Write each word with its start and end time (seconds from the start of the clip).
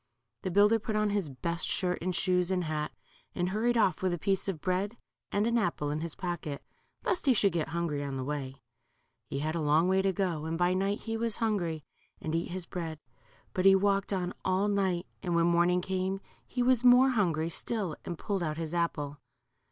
The 0.41 0.49
builder 0.49 0.79
put 0.79 0.95
on 0.95 1.11
his 1.11 1.29
best 1.29 1.63
shirt 1.63 1.99
and 2.01 2.15
shoes 2.15 2.49
and 2.49 2.63
hat, 2.63 2.91
and 3.35 3.49
hurried 3.49 3.77
off 3.77 4.01
with 4.01 4.15
a 4.15 4.17
piece 4.17 4.47
of 4.47 4.59
bread 4.59 4.97
and 5.31 5.45
an 5.45 5.59
apple 5.59 5.91
in 5.91 6.01
his 6.01 6.15
pocket, 6.15 6.63
lest 7.05 7.27
he 7.27 7.35
should 7.35 7.51
get 7.51 7.67
hungry 7.67 8.03
on 8.03 8.17
the 8.17 8.23
way. 8.23 8.63
He 9.29 9.37
had 9.41 9.53
a 9.53 9.61
long 9.61 9.87
way 9.87 10.01
to 10.01 10.11
go, 10.11 10.45
and 10.45 10.57
by 10.57 10.73
night 10.73 11.01
he 11.01 11.17
was 11.17 11.37
hungry 11.37 11.83
and 12.19 12.33
eat 12.33 12.49
his 12.49 12.65
bread. 12.65 12.97
But 13.53 13.65
he 13.65 13.75
walked 13.75 14.11
on 14.11 14.33
all 14.43 14.67
night 14.67 15.05
and 15.21 15.35
when 15.35 15.45
morn 15.45 15.69
ing 15.69 15.81
came 15.81 16.19
he 16.47 16.63
was 16.63 16.83
more 16.83 17.09
hungry 17.11 17.49
still, 17.49 17.95
and 18.03 18.17
pulled 18.17 18.41
out 18.41 18.57
his 18.57 18.73
apple. 18.73 19.19